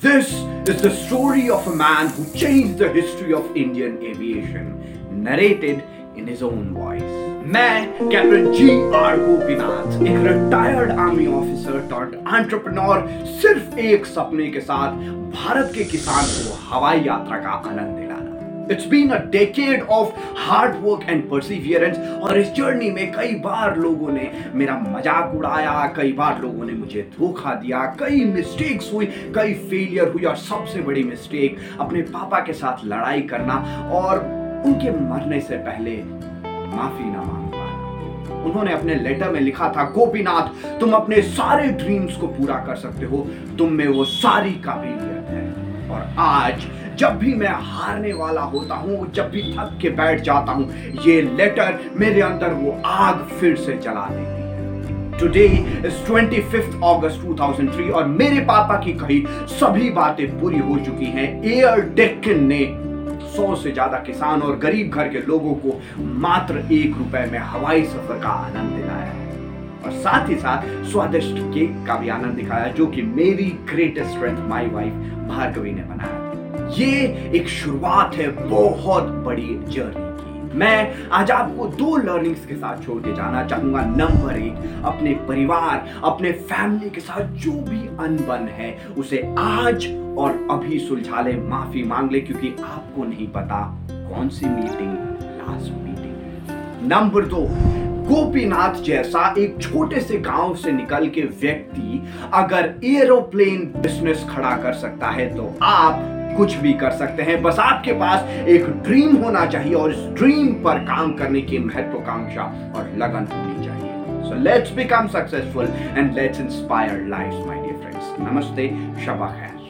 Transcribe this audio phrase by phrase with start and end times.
[0.00, 0.31] This
[0.69, 5.83] is the story of a man who changed the history of Indian aviation, narrated
[6.15, 7.11] in his own voice.
[7.53, 13.07] मैं captain G R Gopinath एक retired army officer turn entrepreneur
[13.41, 14.97] सिर्फ एक सपने के साथ
[15.37, 18.09] भारत के किसान को हवाई यात्रा का आनंद दिलाना
[18.71, 23.77] it's been a decade of hard work and perseverance और इस जर्नी में कई बार
[23.77, 29.05] लोगों ने मेरा मज़ाक उड़ाया, कई बार लोगों ने मुझे धोखा दिया, कई मिस्टेक्स हुई,
[29.35, 33.55] कई फेलियर हुई और सबसे बड़ी मिस्टेक अपने पापा के साथ लड़ाई करना
[33.93, 34.19] और
[34.65, 35.95] उनके मरने से पहले
[36.75, 42.15] माफ़ी ना मांग पाना। उन्होंने अपने लेटर में लिखा था, गोपीनाथ, तुम अपने सारे ड्रीम्स
[42.17, 43.17] को पूरा कर सकते हो,
[43.57, 46.65] तुम में वो सारी काबिलियत है। और आज
[46.97, 50.69] जब भी मैं हारने वाला होता हूँ, जब भी थक के बैठ जाता हूँ,
[51.05, 55.45] ये लेटर मेरे अंदर वो आग फिर से जला देती है। टुडे
[55.87, 61.27] इज़ 25th अगस्त 2003 और मेरे पापा की कही सभी बातें पूरी हो चुकी हैं।
[61.43, 62.65] एयर डेक्कन ने
[63.35, 65.79] सौ से ज़्यादा किसान और गरीब घर के लोगों को
[66.19, 69.19] मात्र एक रुपए में हवाई सफ़र का आनंद दिलाया है।
[69.83, 74.47] और साथ ही साथ स्वादिष्ट केक का भी आनंद दिखाया, जो कि मेरी greatest strength
[74.49, 74.93] my wife
[75.29, 76.20] Bhargavi ने बनाया।
[76.51, 82.83] ये एक शुरुआत है बहुत बड़ी जर्नी की। मैं आज आपको दो लर्निंग्स के साथ
[82.85, 88.47] छोड़ के जाना चाहूँगा। नंबर एक, अपने परिवार, अपने फैमिली के साथ जो भी अनबन
[88.51, 94.29] है, उसे आज और अभी सुलझा ले माफ़ी मांग ले, क्योंकि आपको नहीं पता कौन
[94.29, 97.47] सी मीटिंग लास्ट मीटिंग नंबर दो
[98.01, 102.01] गोपीनाथ जैसा एक छोटे से गाँव से निकल के व्यक्ति
[102.33, 107.59] अगर एरोप्लेन बिज़नेस खड़ा कर सकता है तो आप कुछ भी कर सकते हैं। बस
[107.59, 112.43] आपके पास एक ड्रीम होना चाहिए और इस ड्रीम पर काम करने की महत्वाकांक्षा
[112.75, 118.15] और लगन होनी चाहिए। So let's become successful and let's inspire life my dear friends
[118.21, 118.67] नमस्ते,
[119.05, 119.60] शबा खैर।